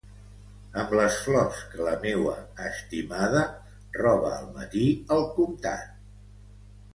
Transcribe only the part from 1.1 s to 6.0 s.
flors que la meua estimada, roba al matí al Comtat.